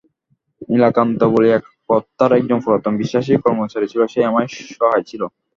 [0.69, 1.57] নীলকান্ত বলিয়া
[1.89, 4.45] কর্তার একজন পুরাতন বিশ্বাসী কর্মচারী ছিল, সেই আমার
[4.71, 5.21] সহায় ছিল।